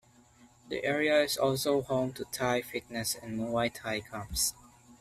[0.69, 4.55] The area is also home to Thai fitness and muay Thai camps.